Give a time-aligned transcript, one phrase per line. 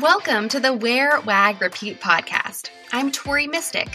[0.00, 2.68] Welcome to the Wear, Wag, Repeat podcast.
[2.92, 3.94] I'm Tori Mistick.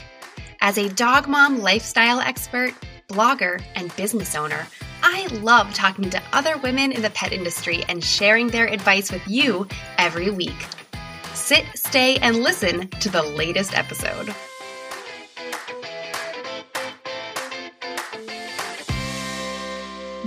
[0.61, 2.73] As a dog mom lifestyle expert,
[3.09, 4.65] blogger, and business owner,
[5.03, 9.27] I love talking to other women in the pet industry and sharing their advice with
[9.27, 9.67] you
[9.97, 10.55] every week.
[11.33, 14.33] Sit, stay, and listen to the latest episode.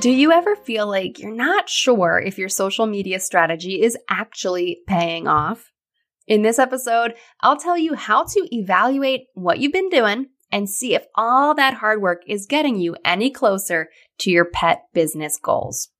[0.02, 4.80] Do you ever feel like you're not sure if your social media strategy is actually
[4.88, 5.70] paying off?
[6.26, 10.96] In this episode, I'll tell you how to evaluate what you've been doing and see
[10.96, 15.90] if all that hard work is getting you any closer to your pet business goals.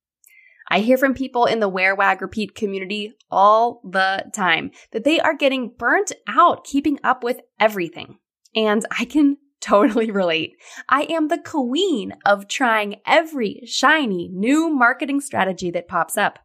[0.69, 5.21] I hear from people in the Wear Wag Repeat community all the time that they
[5.21, 8.17] are getting burnt out keeping up with everything.
[8.53, 10.55] And I can totally relate.
[10.89, 16.39] I am the queen of trying every shiny new marketing strategy that pops up.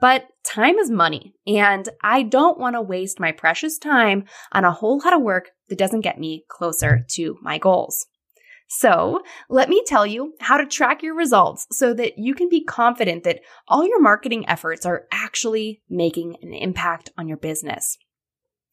[0.00, 4.72] But time is money, and I don't want to waste my precious time on a
[4.72, 8.06] whole lot of work that doesn't get me closer to my goals.
[8.70, 12.62] So, let me tell you how to track your results so that you can be
[12.62, 17.96] confident that all your marketing efforts are actually making an impact on your business.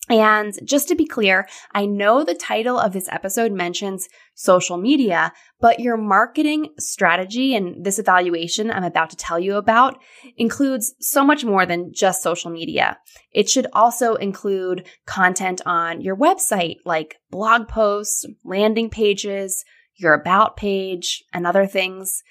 [0.07, 5.33] And just to be clear, I know the title of this episode mentions social media,
[5.59, 9.99] but your marketing strategy and this evaluation I'm about to tell you about
[10.37, 12.99] includes so much more than just social media.
[13.31, 20.55] It should also include content on your website, like blog posts, landing pages, your about
[20.55, 22.21] page, and other things,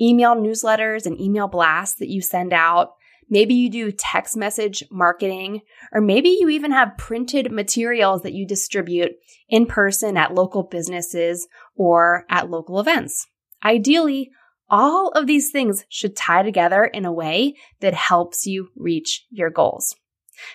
[0.00, 2.94] email newsletters and email blasts that you send out,
[3.30, 5.60] Maybe you do text message marketing,
[5.92, 9.12] or maybe you even have printed materials that you distribute
[9.48, 13.26] in person at local businesses or at local events.
[13.64, 14.30] Ideally,
[14.68, 19.50] all of these things should tie together in a way that helps you reach your
[19.50, 19.94] goals.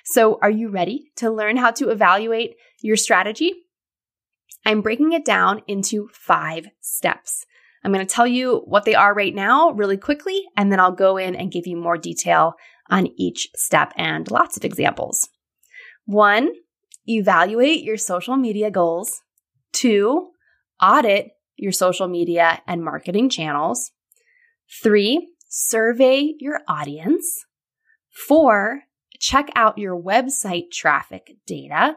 [0.04, 3.54] So, are you ready to learn how to evaluate your strategy?
[4.66, 7.46] I'm breaking it down into five steps.
[7.84, 10.92] I'm going to tell you what they are right now really quickly, and then I'll
[10.92, 12.56] go in and give you more detail
[12.90, 15.30] on each step and lots of examples.
[16.06, 16.52] One,
[17.08, 19.22] evaluate your social media goals.
[19.72, 20.30] Two,
[20.82, 23.92] audit your social media and marketing channels.
[24.84, 27.46] Three, survey your audience.
[28.10, 28.82] Four,
[29.20, 31.96] check out your website traffic data.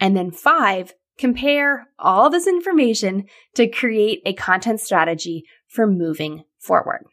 [0.00, 7.04] And then five, compare all this information to create a content strategy for moving forward.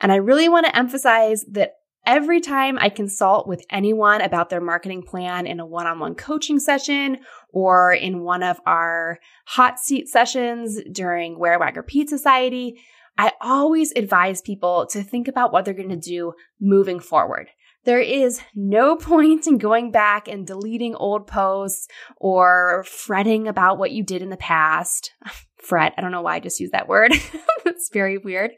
[0.00, 1.74] And I really want to emphasize that
[2.06, 6.14] every time I consult with anyone about their marketing plan in a one on one
[6.14, 7.18] coaching session
[7.52, 12.80] or in one of our hot seat sessions during Wear Wag Repeat Society,
[13.18, 17.48] I always advise people to think about what they're going to do moving forward.
[17.84, 23.92] There is no point in going back and deleting old posts or fretting about what
[23.92, 25.12] you did in the past.
[25.62, 27.12] Fret, I don't know why I just used that word.
[27.66, 28.52] it's very weird.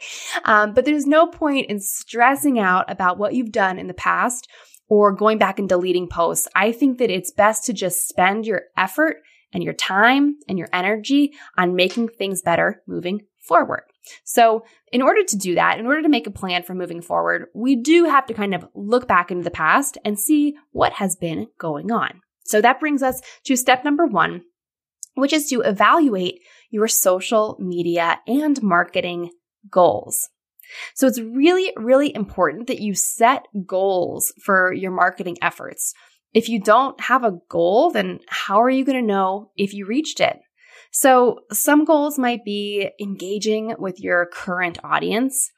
[0.44, 4.48] Um, but there's no point in stressing out about what you've done in the past
[4.88, 6.48] or going back and deleting posts.
[6.54, 9.18] I think that it's best to just spend your effort
[9.52, 13.84] and your time and your energy on making things better moving forward.
[14.24, 17.46] So, in order to do that, in order to make a plan for moving forward,
[17.54, 21.16] we do have to kind of look back into the past and see what has
[21.16, 22.20] been going on.
[22.44, 24.42] So, that brings us to step number one,
[25.14, 26.40] which is to evaluate
[26.74, 29.30] your social media and marketing
[29.70, 30.28] goals.
[30.94, 35.94] So, it's really, really important that you set goals for your marketing efforts.
[36.32, 39.86] If you don't have a goal, then how are you going to know if you
[39.86, 40.36] reached it?
[40.90, 45.50] So, some goals might be engaging with your current audience,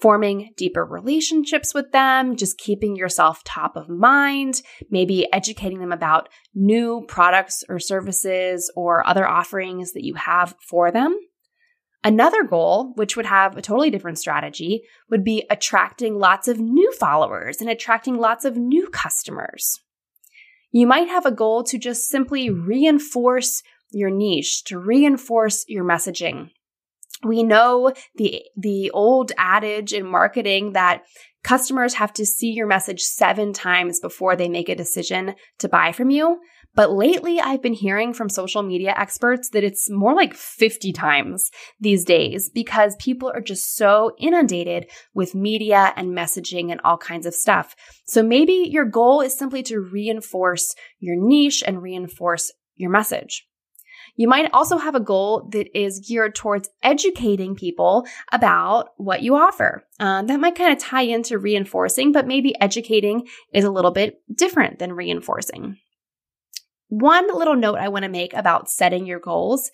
[0.00, 6.28] forming deeper relationships with them, just keeping yourself top of mind, maybe educating them about
[6.54, 11.18] new products or services or other offerings that you have for them.
[12.02, 16.90] Another goal, which would have a totally different strategy, would be attracting lots of new
[16.92, 19.80] followers and attracting lots of new customers.
[20.72, 26.50] You might have a goal to just simply reinforce your niche, to reinforce your messaging.
[27.24, 31.02] We know the, the old adage in marketing that
[31.42, 35.92] customers have to see your message seven times before they make a decision to buy
[35.92, 36.38] from you.
[36.74, 41.50] But lately, I've been hearing from social media experts that it's more like 50 times
[41.80, 47.26] these days because people are just so inundated with media and messaging and all kinds
[47.26, 47.74] of stuff.
[48.06, 53.46] So maybe your goal is simply to reinforce your niche and reinforce your message.
[54.20, 59.34] You might also have a goal that is geared towards educating people about what you
[59.34, 59.86] offer.
[59.98, 64.20] Uh, that might kind of tie into reinforcing, but maybe educating is a little bit
[64.30, 65.78] different than reinforcing.
[66.88, 69.70] One little note I want to make about setting your goals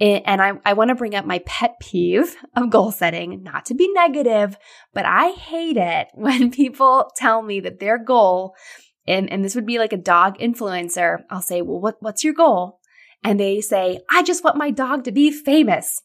[0.00, 3.74] and I, I want to bring up my pet peeve of goal setting, not to
[3.74, 4.58] be negative,
[4.92, 8.56] but I hate it when people tell me that their goal,
[9.06, 12.34] and, and this would be like a dog influencer, I'll say, well, what, what's your
[12.34, 12.80] goal?
[13.24, 16.02] And they say, I just want my dog to be famous.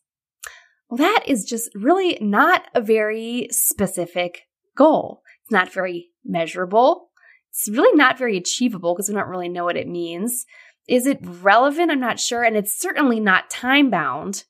[0.89, 4.43] Well, that is just really not a very specific
[4.75, 5.21] goal.
[5.43, 7.09] It's not very measurable.
[7.51, 10.45] It's really not very achievable because we don't really know what it means.
[10.87, 11.91] Is it relevant?
[11.91, 12.43] I'm not sure.
[12.43, 14.45] And it's certainly not time bound.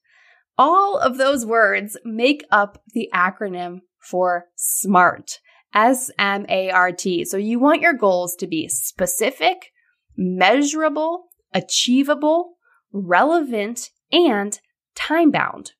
[0.57, 5.39] All of those words make up the acronym for SMART.
[5.73, 7.25] S M A R T.
[7.25, 9.71] So you want your goals to be specific,
[10.17, 12.55] measurable, achievable,
[12.91, 14.59] relevant, and
[14.95, 15.73] time bound.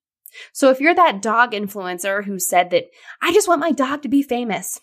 [0.53, 2.85] So if you're that dog influencer who said that,
[3.21, 4.79] I just want my dog to be famous,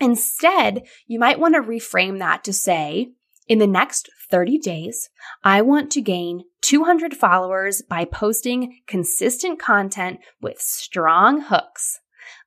[0.00, 3.12] instead, you might want to reframe that to say,
[3.46, 5.08] in the next 30 days,
[5.42, 11.98] I want to gain 200 followers by posting consistent content with strong hooks.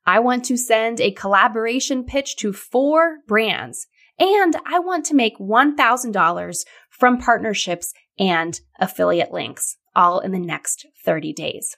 [0.06, 3.86] I want to send a collaboration pitch to four brands,
[4.18, 10.86] and I want to make $1,000 from partnerships and affiliate links, all in the next
[11.04, 11.76] 30 days.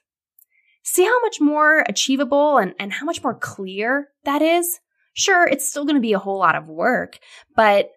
[0.82, 4.78] See how much more achievable and, and how much more clear that is?
[5.14, 7.18] Sure, it's still going to be a whole lot of work,
[7.56, 7.90] but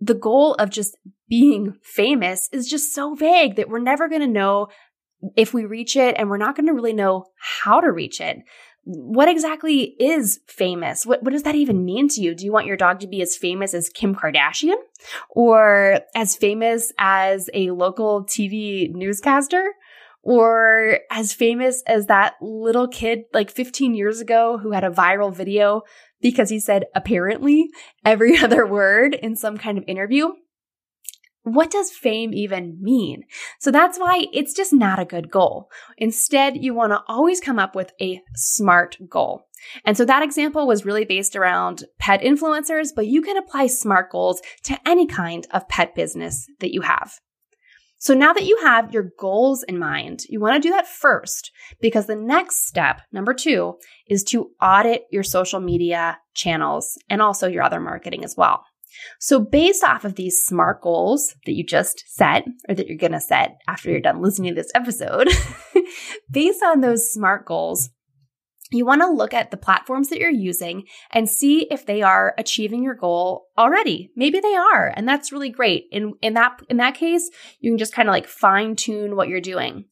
[0.00, 0.96] the goal of just
[1.28, 4.68] being famous is just so vague that we're never going to know
[5.36, 8.38] if we reach it and we're not going to really know how to reach it.
[8.84, 11.06] What exactly is famous?
[11.06, 12.34] What, what does that even mean to you?
[12.34, 14.76] Do you want your dog to be as famous as Kim Kardashian
[15.30, 19.72] or as famous as a local TV newscaster?
[20.24, 25.32] or as famous as that little kid like 15 years ago who had a viral
[25.32, 25.82] video
[26.22, 27.68] because he said apparently
[28.04, 30.28] every other word in some kind of interview.
[31.44, 33.24] What does fame even mean?
[33.60, 35.70] So that's why it's just not a good goal.
[35.98, 39.46] Instead, you want to always come up with a smart goal.
[39.84, 44.10] And so that example was really based around pet influencers, but you can apply SMART
[44.10, 47.12] goals to any kind of pet business that you have.
[47.98, 51.50] So now that you have your goals in mind, you want to do that first
[51.80, 53.74] because the next step, number two,
[54.06, 58.64] is to audit your social media channels and also your other marketing as well.
[59.20, 63.12] So based off of these SMART goals that you just set or that you're going
[63.12, 65.28] to set after you're done listening to this episode,
[66.30, 67.90] based on those SMART goals,
[68.70, 72.34] you want to look at the platforms that you're using and see if they are
[72.38, 74.10] achieving your goal already.
[74.16, 75.84] Maybe they are, and that's really great.
[75.92, 77.30] In in that in that case,
[77.60, 79.84] you can just kind of like fine tune what you're doing.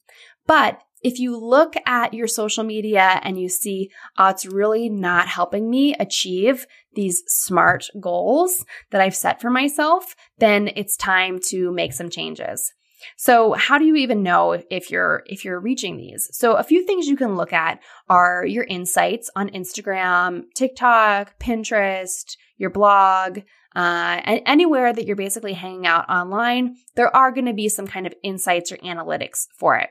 [0.46, 5.28] But if you look at your social media and you see, oh, it's really not
[5.28, 11.72] helping me achieve these smart goals that I've set for myself, then it's time to
[11.72, 12.72] make some changes.
[13.16, 16.28] So how do you even know if you're if you're reaching these?
[16.32, 22.37] So a few things you can look at are your insights on Instagram, TikTok, Pinterest,
[22.58, 23.40] your blog,
[23.75, 27.87] uh, and anywhere that you're basically hanging out online, there are going to be some
[27.87, 29.88] kind of insights or analytics for it.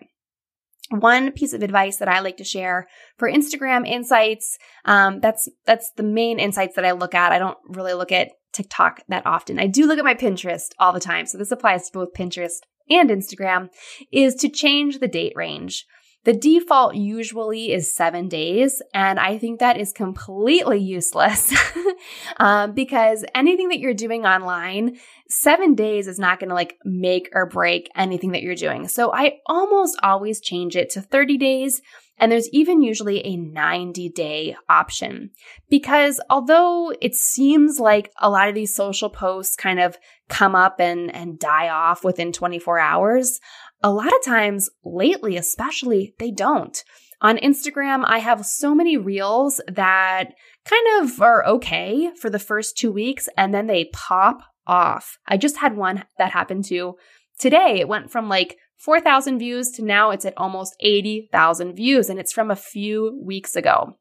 [0.92, 5.92] One piece of advice that I like to share for Instagram insights, um, that's that's
[5.96, 7.32] the main insights that I look at.
[7.32, 9.58] I don't really look at TikTok that often.
[9.58, 12.60] I do look at my Pinterest all the time, so this applies to both Pinterest
[12.90, 13.70] and Instagram,
[14.12, 15.86] is to change the date range.
[16.24, 21.52] The default usually is seven days, and I think that is completely useless
[22.38, 24.98] um, because anything that you're doing online,
[25.30, 28.88] seven days is not going to like make or break anything that you're doing.
[28.88, 31.82] So I almost always change it to 30 days
[32.22, 35.32] and there's even usually a 90 day option
[35.70, 39.98] because although it seems like a lot of these social posts kind of
[40.30, 43.40] come up and, and die off within 24 hours,
[43.84, 46.84] a lot of times lately, especially, they don't.
[47.22, 50.34] On Instagram, I have so many reels that
[50.66, 55.18] kind of are okay for the first two weeks and then they pop off.
[55.28, 56.96] I just had one that happened to
[57.40, 57.80] today.
[57.80, 62.34] It went from like 4,000 views to now it's at almost 80,000 views, and it's
[62.34, 63.98] from a few weeks ago.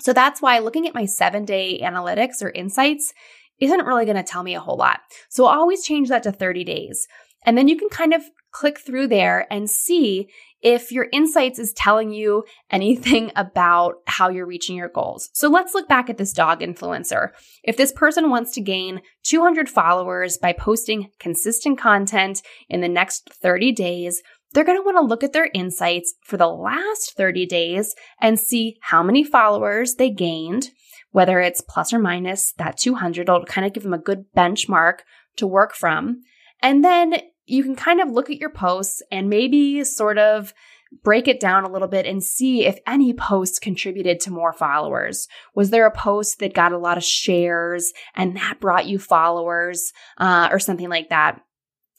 [0.00, 3.12] So that's why looking at my seven day analytics or insights
[3.60, 5.00] isn't really going to tell me a whole lot.
[5.30, 7.06] So I'll always change that to 30 days.
[7.44, 8.22] And then you can kind of
[8.54, 10.28] click through there and see
[10.62, 15.28] if your insights is telling you anything about how you're reaching your goals.
[15.34, 17.30] So let's look back at this dog influencer.
[17.62, 23.30] If this person wants to gain 200 followers by posting consistent content in the next
[23.34, 24.22] 30 days,
[24.52, 28.38] they're going to want to look at their insights for the last 30 days and
[28.38, 30.70] see how many followers they gained,
[31.10, 33.22] whether it's plus or minus that 200.
[33.22, 35.00] It'll kind of give them a good benchmark
[35.36, 36.22] to work from.
[36.62, 40.54] And then you can kind of look at your posts and maybe sort of
[41.02, 45.26] break it down a little bit and see if any post contributed to more followers.
[45.54, 49.92] Was there a post that got a lot of shares and that brought you followers
[50.18, 51.40] uh, or something like that?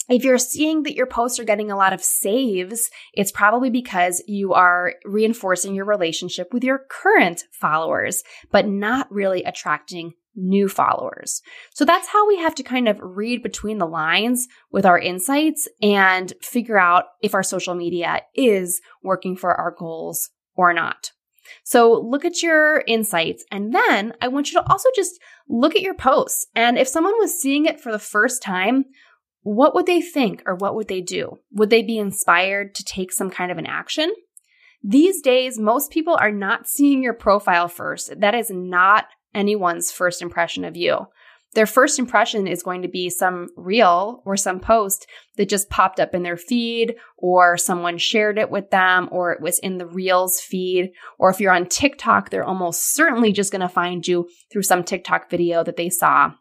[0.07, 4.23] If you're seeing that your posts are getting a lot of saves, it's probably because
[4.27, 11.41] you are reinforcing your relationship with your current followers, but not really attracting new followers.
[11.73, 15.67] So that's how we have to kind of read between the lines with our insights
[15.81, 21.11] and figure out if our social media is working for our goals or not.
[21.63, 25.81] So look at your insights and then I want you to also just look at
[25.81, 26.47] your posts.
[26.55, 28.85] And if someone was seeing it for the first time,
[29.41, 31.37] what would they think or what would they do?
[31.51, 34.11] Would they be inspired to take some kind of an action?
[34.83, 38.19] These days, most people are not seeing your profile first.
[38.19, 41.07] That is not anyone's first impression of you.
[41.53, 46.01] Their first impression is going to be some reel or some post that just popped
[46.01, 49.85] up in their feed, or someone shared it with them, or it was in the
[49.85, 50.91] Reels feed.
[51.17, 54.83] Or if you're on TikTok, they're almost certainly just going to find you through some
[54.83, 56.33] TikTok video that they saw.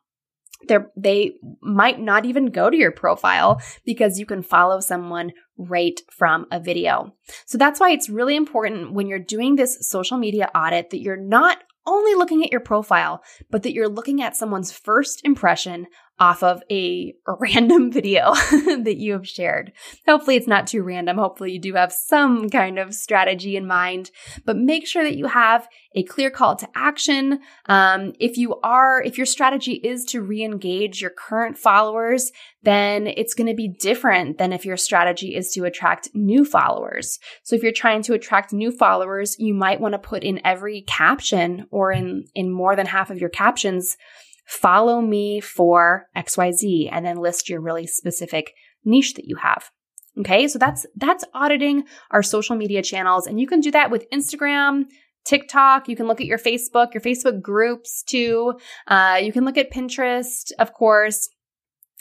[0.67, 6.01] They're, they might not even go to your profile because you can follow someone right
[6.11, 7.15] from a video.
[7.47, 11.17] So that's why it's really important when you're doing this social media audit that you're
[11.17, 15.87] not only looking at your profile, but that you're looking at someone's first impression
[16.19, 18.35] off of a, random video
[18.83, 19.73] that you have shared.
[20.07, 21.19] Hopefully, it's not too random.
[21.19, 24.11] Hopefully, you do have some kind of strategy in mind,
[24.45, 27.41] but make sure that you have a clear call to action.
[27.67, 33.07] Um, if you are, if your strategy is to re engage your current followers, then
[33.07, 37.19] it's going to be different than if your strategy is to attract new followers.
[37.43, 40.83] So if you're trying to attract new followers, you might want to put in every
[40.83, 43.97] caption or in, in more than half of your captions
[44.45, 48.53] follow me for XYZ and then list your really specific
[48.85, 49.71] niche that you have.
[50.19, 50.47] Okay.
[50.47, 53.27] So that's, that's auditing our social media channels.
[53.27, 54.85] And you can do that with Instagram,
[55.25, 55.89] TikTok.
[55.89, 58.55] You can look at your Facebook, your Facebook groups too.
[58.87, 61.29] Uh, you can look at Pinterest, of course.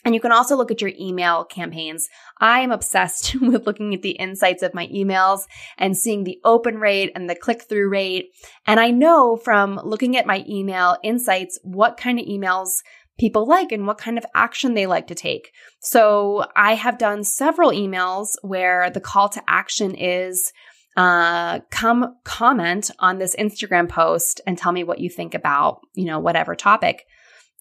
[0.06, 2.10] And you can also look at your email campaigns.
[2.40, 5.42] I am obsessed with looking at the insights of my emails
[5.78, 8.32] and seeing the open rate and the click through rate.
[8.68, 12.82] And I know from looking at my email insights what kind of emails
[13.18, 15.52] people like and what kind of action they like to take.
[15.80, 20.52] So I have done several emails where the call to action is,
[20.98, 26.06] uh, come comment on this Instagram post and tell me what you think about, you
[26.06, 27.06] know, whatever topic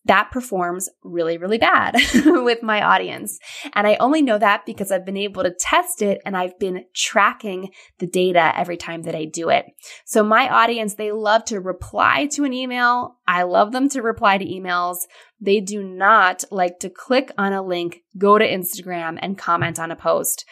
[0.05, 1.95] that performs really, really bad
[2.25, 3.39] with my audience.
[3.75, 6.85] And I only know that because I've been able to test it and I've been
[6.95, 9.67] tracking the data every time that I do it.
[10.05, 13.17] So my audience, they love to reply to an email.
[13.29, 14.97] I love them to reply to emails.
[15.41, 19.91] They do not like to click on a link, go to Instagram and comment on
[19.91, 20.45] a post.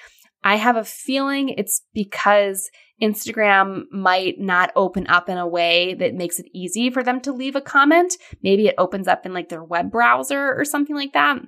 [0.43, 2.71] I have a feeling it's because
[3.01, 7.33] Instagram might not open up in a way that makes it easy for them to
[7.33, 8.15] leave a comment.
[8.43, 11.39] Maybe it opens up in like their web browser or something like that.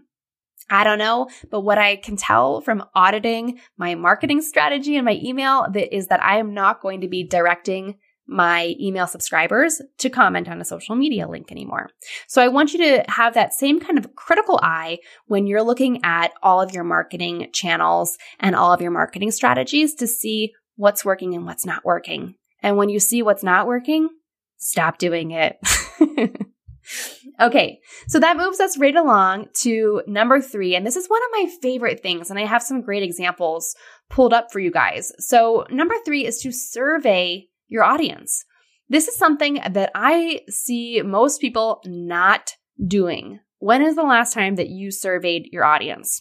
[0.70, 5.20] I don't know, but what I can tell from auditing my marketing strategy and my
[5.22, 7.96] email that is that I am not going to be directing
[8.32, 11.90] my email subscribers to comment on a social media link anymore.
[12.26, 16.00] So I want you to have that same kind of critical eye when you're looking
[16.04, 21.04] at all of your marketing channels and all of your marketing strategies to see what's
[21.04, 22.34] working and what's not working.
[22.62, 24.08] And when you see what's not working,
[24.56, 25.58] stop doing it.
[27.40, 30.74] okay, so that moves us right along to number three.
[30.74, 32.30] And this is one of my favorite things.
[32.30, 33.74] And I have some great examples
[34.08, 35.12] pulled up for you guys.
[35.18, 38.45] So, number three is to survey your audience.
[38.88, 42.52] This is something that I see most people not
[42.87, 43.41] doing.
[43.59, 46.21] When is the last time that you surveyed your audience?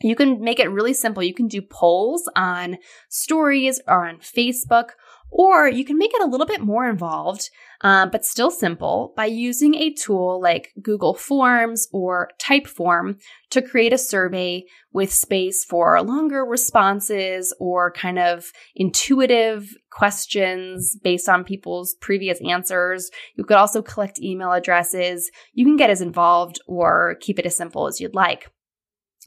[0.00, 1.22] You can make it really simple.
[1.22, 2.76] You can do polls on
[3.08, 4.90] stories or on Facebook,
[5.30, 7.50] or you can make it a little bit more involved,
[7.80, 13.92] uh, but still simple by using a tool like Google Forms or Typeform to create
[13.92, 21.94] a survey with space for longer responses or kind of intuitive questions based on people's
[22.00, 23.10] previous answers.
[23.36, 25.30] You could also collect email addresses.
[25.52, 28.53] You can get as involved or keep it as simple as you'd like.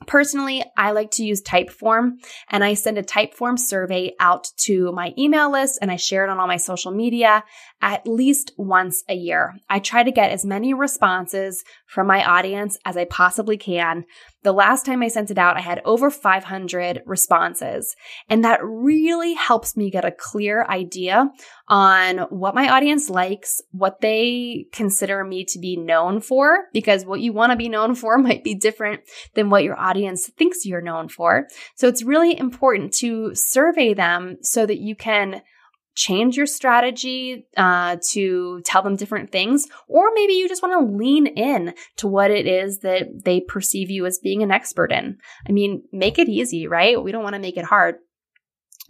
[0.05, 2.17] Personally, I like to use Typeform
[2.49, 6.29] and I send a Typeform survey out to my email list and I share it
[6.29, 7.43] on all my social media
[7.81, 9.55] at least once a year.
[9.69, 14.05] I try to get as many responses from my audience as I possibly can.
[14.43, 17.95] The last time I sent it out, I had over 500 responses
[18.29, 21.31] and that really helps me get a clear idea
[21.67, 27.19] on what my audience likes, what they consider me to be known for, because what
[27.19, 29.01] you want to be known for might be different
[29.35, 31.47] than what your audience thinks you're known for.
[31.75, 35.41] So it's really important to survey them so that you can
[35.97, 40.95] change your strategy uh, to tell them different things, or maybe you just want to
[40.95, 45.17] lean in to what it is that they perceive you as being an expert in.
[45.49, 47.03] I mean, make it easy, right?
[47.03, 47.95] We don't want to make it hard.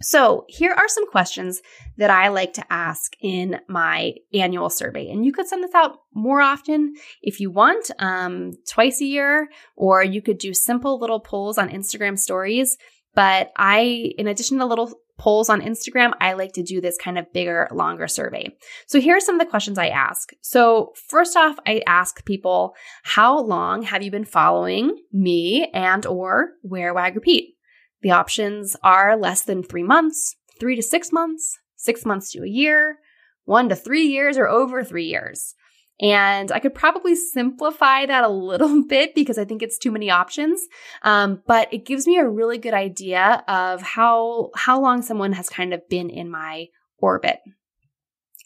[0.00, 1.60] So, here are some questions
[1.96, 5.08] that I like to ask in my annual survey.
[5.10, 9.48] And you could send this out more often if you want, um, twice a year,
[9.76, 12.78] or you could do simple little polls on Instagram stories.
[13.14, 17.18] But I, in addition to little polls on Instagram, I like to do this kind
[17.18, 18.56] of bigger, longer survey.
[18.86, 20.30] So here are some of the questions I ask.
[20.40, 26.50] So first off, I ask people, how long have you been following me and or
[26.62, 27.57] Wear Wag Repeat?
[28.02, 32.48] The options are less than three months, three to six months, six months to a
[32.48, 32.98] year,
[33.44, 35.54] one to three years, or over three years.
[36.00, 40.10] And I could probably simplify that a little bit because I think it's too many
[40.10, 40.66] options.
[41.02, 45.48] Um, but it gives me a really good idea of how, how long someone has
[45.48, 46.66] kind of been in my
[46.98, 47.40] orbit.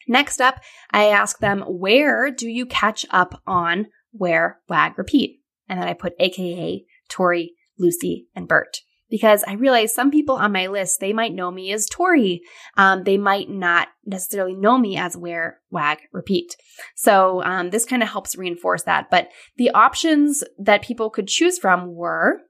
[0.08, 5.40] Next up, I ask them, where do you catch up on Wear Wag Repeat?
[5.68, 8.78] And then I put AKA Tori, Lucy, and Bert
[9.12, 12.40] because I realize some people on my list, they might know me as Tori.
[12.78, 16.56] Um, they might not necessarily know me as Wear, Wag, Repeat.
[16.96, 19.10] So um, this kind of helps reinforce that.
[19.10, 19.28] But
[19.58, 22.40] the options that people could choose from were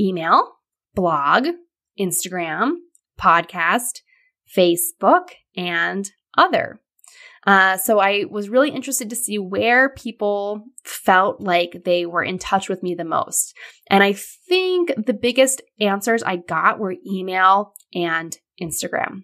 [0.00, 0.54] email,
[0.94, 1.48] blog,
[2.00, 2.76] Instagram,
[3.20, 4.00] podcast,
[4.56, 6.80] Facebook, and other.
[7.48, 12.38] Uh, so I was really interested to see where people felt like they were in
[12.38, 13.56] touch with me the most.
[13.88, 19.22] And I think the biggest answers I got were email and Instagram.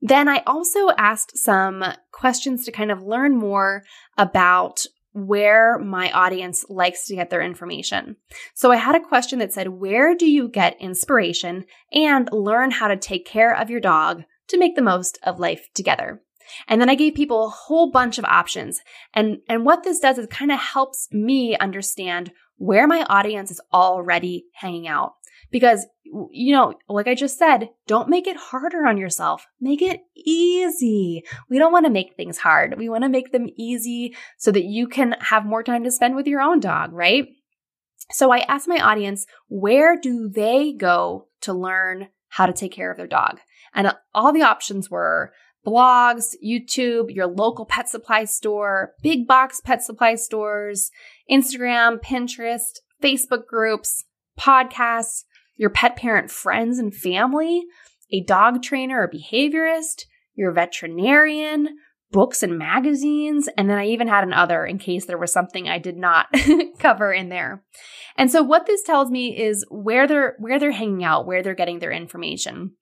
[0.00, 3.82] Then I also asked some questions to kind of learn more
[4.16, 8.16] about where my audience likes to get their information.
[8.54, 12.88] So I had a question that said, Where do you get inspiration and learn how
[12.88, 16.22] to take care of your dog to make the most of life together?
[16.68, 18.80] And then I gave people a whole bunch of options.
[19.14, 23.60] And, and what this does is kind of helps me understand where my audience is
[23.72, 25.14] already hanging out.
[25.50, 25.86] Because,
[26.30, 29.46] you know, like I just said, don't make it harder on yourself.
[29.60, 31.24] Make it easy.
[31.50, 32.78] We don't want to make things hard.
[32.78, 36.16] We want to make them easy so that you can have more time to spend
[36.16, 37.26] with your own dog, right?
[38.10, 42.90] So I asked my audience, where do they go to learn how to take care
[42.90, 43.38] of their dog?
[43.74, 45.32] And uh, all the options were
[45.66, 50.90] blogs, YouTube, your local pet supply store, big box pet supply stores,
[51.30, 54.04] Instagram, Pinterest, Facebook groups,
[54.38, 55.24] podcasts,
[55.56, 57.62] your pet parent friends and family,
[58.10, 61.68] a dog trainer or behaviorist, your veterinarian,
[62.12, 65.68] books and magazines, and then I even had an other in case there was something
[65.68, 66.26] I did not
[66.78, 67.64] cover in there.
[68.16, 71.54] And so what this tells me is where they're where they're hanging out, where they're
[71.54, 72.72] getting their information.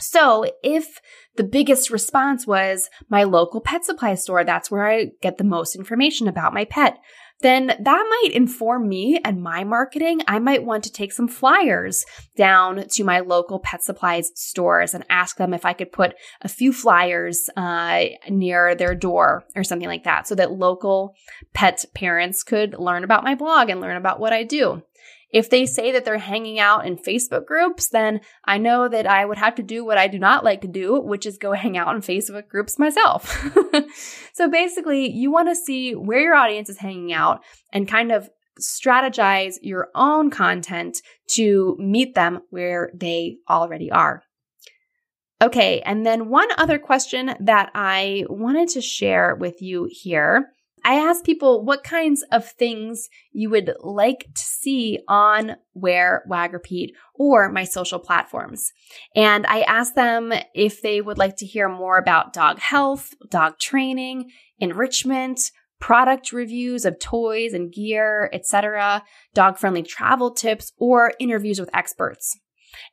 [0.00, 1.00] So if
[1.36, 5.76] the biggest response was my local pet supply store, that's where I get the most
[5.76, 6.98] information about my pet,
[7.42, 10.22] then that might inform me and my marketing.
[10.28, 12.04] I might want to take some flyers
[12.36, 16.48] down to my local pet supplies stores and ask them if I could put a
[16.48, 21.14] few flyers uh, near their door or something like that so that local
[21.52, 24.82] pet parents could learn about my blog and learn about what I do.
[25.32, 29.24] If they say that they're hanging out in Facebook groups, then I know that I
[29.24, 31.76] would have to do what I do not like to do, which is go hang
[31.76, 33.42] out in Facebook groups myself.
[34.34, 37.42] so basically, you want to see where your audience is hanging out
[37.72, 38.28] and kind of
[38.60, 44.22] strategize your own content to meet them where they already are.
[45.40, 50.52] Okay, and then one other question that I wanted to share with you here
[50.84, 56.52] I asked people what kinds of things you would like to see on Wear Wag
[56.52, 58.72] Repeat or my social platforms.
[59.14, 63.58] And I asked them if they would like to hear more about dog health, dog
[63.58, 69.02] training, enrichment, product reviews of toys and gear, etc.,
[69.34, 72.38] dog friendly travel tips, or interviews with experts.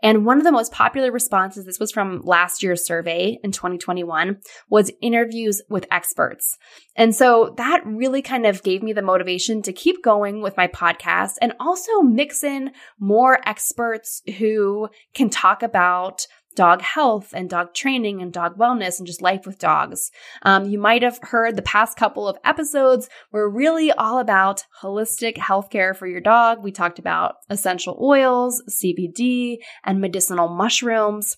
[0.02, 4.38] And one of the most popular responses, this was from last year's survey in 2021,
[4.70, 6.58] was interviews with experts.
[6.96, 10.68] And so that really kind of gave me the motivation to keep going with my
[10.68, 17.74] podcast and also mix in more experts who can talk about dog health and dog
[17.74, 20.12] training and dog wellness and just life with dogs.
[20.44, 25.38] Um, you might have heard the past couple of episodes were really all about holistic
[25.38, 26.64] healthcare for your dog.
[26.64, 31.38] We talked about essential oils, CBD, and medicinal mushrooms.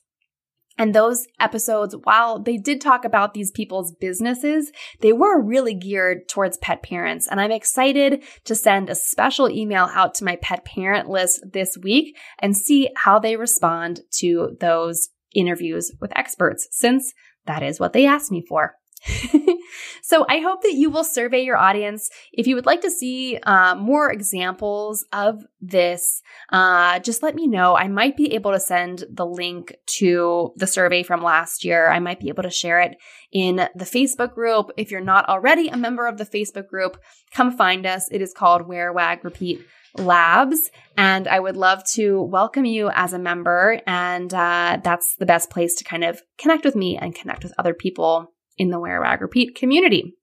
[0.81, 6.27] And those episodes, while they did talk about these people's businesses, they were really geared
[6.27, 7.27] towards pet parents.
[7.27, 11.77] And I'm excited to send a special email out to my pet parent list this
[11.77, 17.13] week and see how they respond to those interviews with experts, since
[17.45, 18.73] that is what they asked me for.
[20.03, 22.09] so I hope that you will survey your audience.
[22.31, 27.47] If you would like to see uh, more examples of this, uh, just let me
[27.47, 27.75] know.
[27.75, 31.89] I might be able to send the link to the survey from last year.
[31.89, 32.95] I might be able to share it
[33.31, 34.71] in the Facebook group.
[34.77, 36.97] If you're not already a member of the Facebook group,
[37.33, 38.07] come find us.
[38.11, 39.61] It is called Wear Wag Repeat
[39.97, 40.69] Labs.
[40.95, 43.81] And I would love to welcome you as a member.
[43.87, 47.53] And uh, that's the best place to kind of connect with me and connect with
[47.57, 50.13] other people in the Wear Wag Repeat community.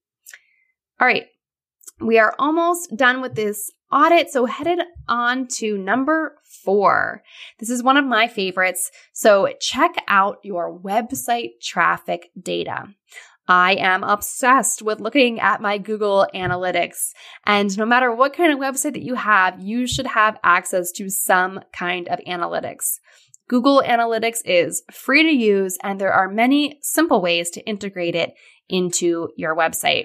[1.00, 1.26] All right,
[2.00, 7.24] we are almost done with this audit, so headed on to number four.
[7.58, 8.92] This is one of my favorites.
[9.12, 12.84] So check out your website traffic data.
[13.48, 17.12] I am obsessed with looking at my Google Analytics.
[17.44, 21.10] And no matter what kind of website that you have, you should have access to
[21.10, 22.98] some kind of analytics.
[23.48, 28.34] Google Analytics is free to use, and there are many simple ways to integrate it
[28.68, 30.04] into your website.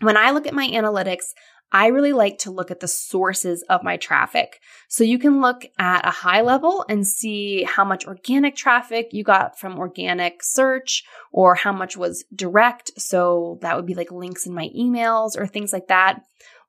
[0.00, 1.26] When I look at my analytics,
[1.72, 4.60] I really like to look at the sources of my traffic.
[4.88, 9.24] So you can look at a high level and see how much organic traffic you
[9.24, 12.92] got from organic search or how much was direct.
[12.98, 16.20] So that would be like links in my emails or things like that.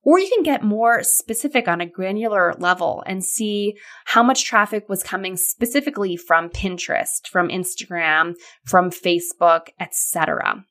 [0.03, 4.87] Or you can get more specific on a granular level and see how much traffic
[4.87, 10.63] was coming specifically from Pinterest, from Instagram, from Facebook, etc.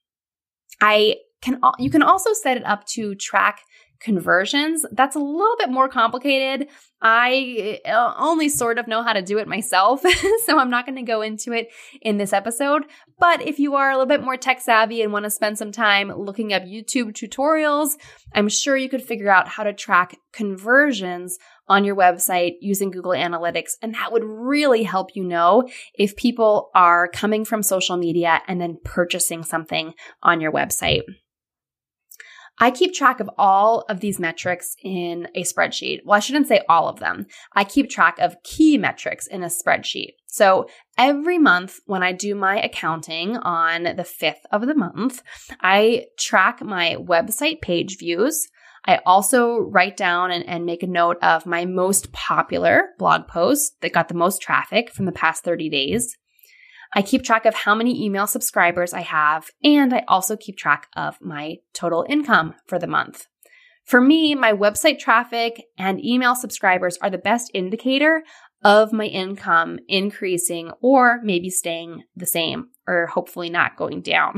[0.80, 3.60] I can you can also set it up to track
[4.00, 4.84] conversions.
[4.92, 6.68] That's a little bit more complicated.
[7.02, 10.02] I uh, only sort of know how to do it myself,
[10.46, 11.68] so I'm not going to go into it
[12.00, 12.84] in this episode.
[13.18, 15.72] But if you are a little bit more tech savvy and want to spend some
[15.72, 17.96] time looking up YouTube tutorials,
[18.34, 23.12] I'm sure you could figure out how to track conversions on your website using Google
[23.12, 23.72] Analytics.
[23.82, 28.60] And that would really help you know if people are coming from social media and
[28.60, 31.02] then purchasing something on your website.
[32.58, 36.00] I keep track of all of these metrics in a spreadsheet.
[36.04, 37.26] Well, I shouldn't say all of them.
[37.54, 40.14] I keep track of key metrics in a spreadsheet.
[40.26, 45.22] So every month when I do my accounting on the 5th of the month,
[45.60, 48.48] I track my website page views.
[48.84, 53.76] I also write down and, and make a note of my most popular blog posts
[53.80, 56.16] that got the most traffic from the past 30 days.
[56.94, 60.88] I keep track of how many email subscribers I have, and I also keep track
[60.96, 63.26] of my total income for the month.
[63.84, 68.24] For me, my website traffic and email subscribers are the best indicator
[68.64, 74.34] of my income increasing or maybe staying the same or hopefully not going down.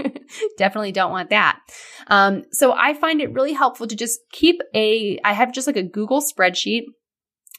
[0.58, 1.60] Definitely don't want that.
[2.08, 5.76] Um, so I find it really helpful to just keep a, I have just like
[5.76, 6.86] a Google spreadsheet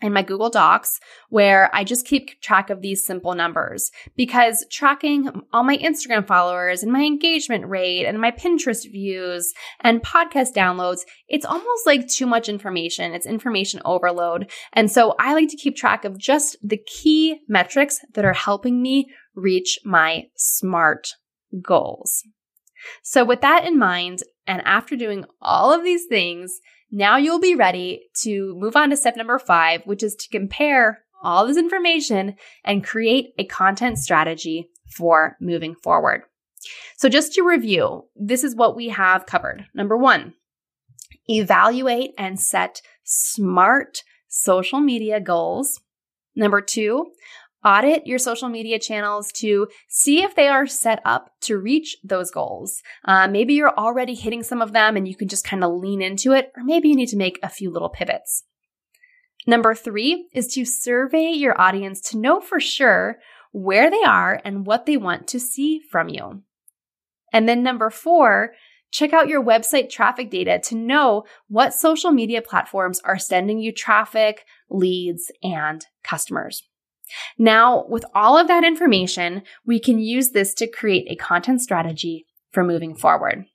[0.02, 5.30] in my Google Docs where I just keep track of these simple numbers because tracking
[5.52, 11.02] all my Instagram followers and my engagement rate and my Pinterest views and podcast downloads,
[11.28, 13.14] it's almost like too much information.
[13.14, 14.50] It's information overload.
[14.74, 18.82] And so I like to keep track of just the key metrics that are helping
[18.82, 21.16] me reach my SMART
[21.62, 22.24] goals.
[23.04, 26.60] So with that in mind, and after doing all of these things,
[26.91, 31.04] now you'll be ready to move on to step number five, which is to compare
[31.21, 36.23] all this information and create a content strategy for moving forward.
[36.97, 39.65] So, just to review, this is what we have covered.
[39.73, 40.34] Number one,
[41.28, 45.80] evaluate and set smart social media goals.
[46.36, 47.12] Number two,
[47.63, 52.32] Audit your social media channels to see if they are set up to reach those
[52.32, 52.82] goals.
[53.04, 56.02] Uh, maybe you're already hitting some of them and you can just kind of lean
[56.02, 58.43] into it, or maybe you need to make a few little pivots.
[59.45, 63.17] Number three is to survey your audience to know for sure
[63.52, 66.43] where they are and what they want to see from you.
[67.34, 68.54] And then number four,
[68.91, 73.74] check out your website traffic data to know what social media platforms are sending you
[73.74, 76.63] traffic, leads, and customers.
[77.38, 82.26] Now, with all of that information, we can use this to create a content strategy
[82.52, 83.45] for moving forward.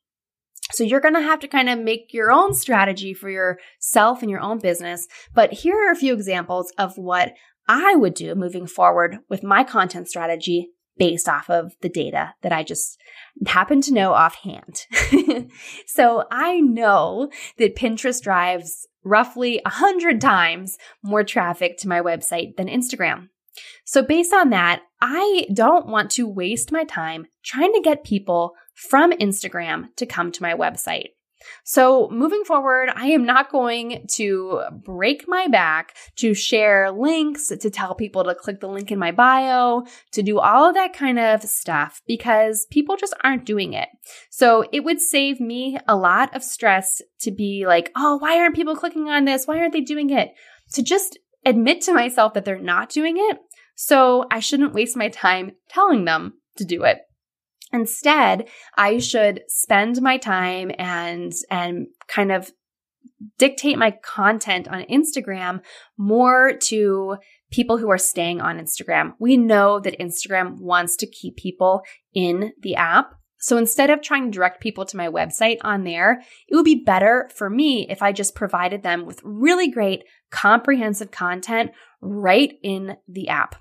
[0.73, 4.31] So you're going to have to kind of make your own strategy for yourself and
[4.31, 5.07] your own business.
[5.35, 7.35] But here are a few examples of what
[7.69, 12.53] I would do moving forward with my content strategy based off of the data that
[12.53, 12.99] I just
[13.47, 14.87] happen to know offhand.
[15.87, 22.69] so I know that Pinterest drives roughly 100 times more traffic to my website than
[22.69, 23.29] Instagram.
[23.85, 28.55] So based on that, I don't want to waste my time trying to get people
[28.75, 31.09] from Instagram to come to my website.
[31.65, 37.71] So, moving forward, I am not going to break my back to share links, to
[37.71, 41.19] tell people to click the link in my bio, to do all of that kind
[41.19, 43.89] of stuff because people just aren't doing it.
[44.31, 48.57] So, it would save me a lot of stress to be like, oh, why aren't
[48.57, 49.47] people clicking on this?
[49.47, 50.31] Why aren't they doing it?
[50.73, 53.39] To just admit to myself that they're not doing it.
[53.77, 56.99] So, I shouldn't waste my time telling them to do it.
[57.73, 62.53] Instead, I should spend my time and, and kind of
[63.39, 65.61] dictate my content on Instagram
[65.99, 67.17] more to
[67.51, 69.15] people who are staying on Instagram.
[69.19, 73.15] We know that Instagram wants to keep people in the app.
[73.45, 76.83] So instead of trying to direct people to my website on there, it would be
[76.83, 82.97] better for me if I just provided them with really great comprehensive content right in
[83.07, 83.57] the app.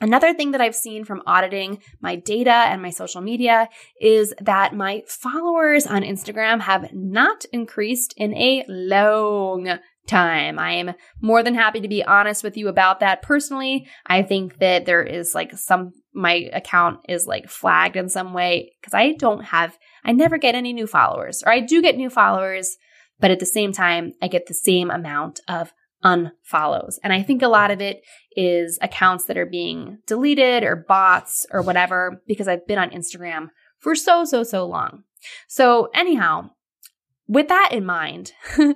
[0.00, 3.68] Another thing that I've seen from auditing my data and my social media
[4.00, 9.68] is that my followers on Instagram have not increased in a long
[10.06, 10.58] time.
[10.58, 13.22] I am more than happy to be honest with you about that.
[13.22, 18.32] Personally, I think that there is like some, my account is like flagged in some
[18.32, 21.96] way because I don't have, I never get any new followers, or I do get
[21.96, 22.76] new followers,
[23.20, 25.72] but at the same time, I get the same amount of
[26.04, 26.94] unfollows.
[27.04, 28.02] And I think a lot of it
[28.34, 33.48] is accounts that are being deleted or bots or whatever because I've been on Instagram
[33.78, 35.04] for so, so, so long.
[35.48, 36.50] So, anyhow,
[37.28, 38.32] with that in mind,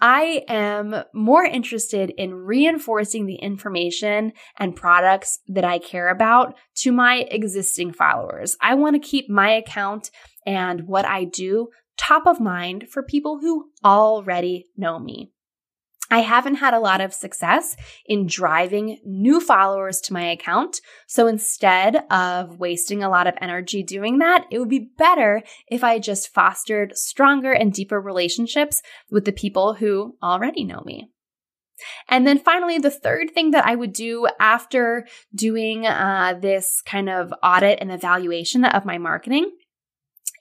[0.00, 6.92] I am more interested in reinforcing the information and products that I care about to
[6.92, 8.56] my existing followers.
[8.60, 10.10] I want to keep my account
[10.46, 15.32] and what I do top of mind for people who already know me.
[16.10, 20.80] I haven't had a lot of success in driving new followers to my account.
[21.06, 25.84] So instead of wasting a lot of energy doing that, it would be better if
[25.84, 31.10] I just fostered stronger and deeper relationships with the people who already know me.
[32.08, 37.08] And then finally, the third thing that I would do after doing uh, this kind
[37.08, 39.52] of audit and evaluation of my marketing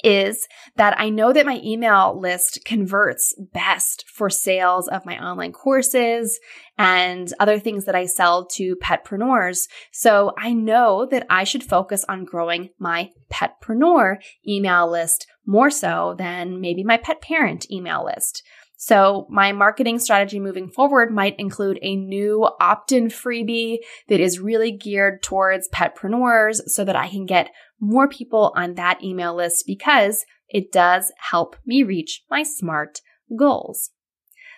[0.04, 5.52] is that I know that my email list converts best for sales of my online
[5.52, 6.40] courses
[6.78, 9.68] and other things that I sell to petpreneurs.
[9.92, 16.16] So I know that I should focus on growing my petpreneur email list more so
[16.18, 18.44] than maybe my pet parent email list.
[18.78, 24.72] So my marketing strategy moving forward might include a new opt-in freebie that is really
[24.72, 30.26] geared towards petpreneurs so that I can get more people on that email list because
[30.48, 33.02] it does help me reach my SMART
[33.36, 33.90] goals.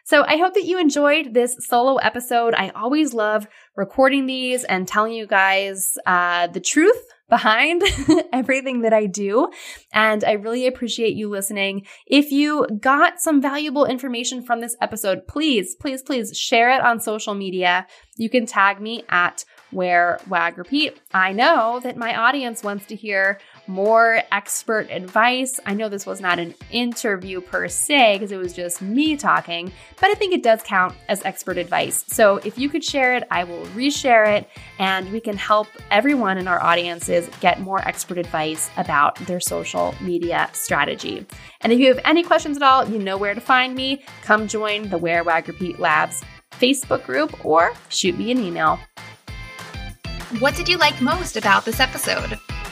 [0.04, 2.54] So I hope that you enjoyed this solo episode.
[2.56, 7.84] I always love recording these and telling you guys uh, the truth behind
[8.34, 9.50] everything that I do.
[9.94, 11.86] And I really appreciate you listening.
[12.08, 17.00] If you got some valuable information from this episode, please, please, please share it on
[17.00, 17.88] social media.
[18.18, 21.00] You can tag me at Wear Wag Repeat.
[21.14, 23.40] I know that my audience wants to hear
[23.70, 25.60] more expert advice.
[25.66, 29.72] I know this was not an interview per se because it was just me talking,
[30.02, 32.04] but I think it does count as expert advice.
[32.08, 36.40] So if you could share it, I will reshare it and we can help everyone
[36.40, 41.26] in our audiences get more expert advice about their social media strategy.
[41.62, 44.04] And if you have any questions at all, you know where to find me.
[44.24, 48.80] Come join the Wear Wag Repeat Labs Facebook group or shoot me an email.
[50.40, 52.40] What did you like most about this episode?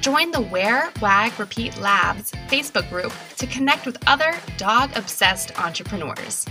[0.00, 6.46] Join the Wear, Wag, Repeat Labs Facebook group to connect with other dog obsessed entrepreneurs.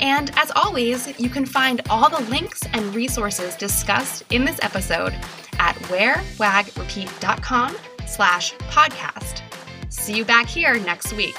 [0.00, 5.12] And as always, you can find all the links and resources discussed in this episode
[5.58, 7.76] at wearwagrepeat.com
[8.06, 9.40] slash podcast.
[9.88, 11.36] See you back here next week.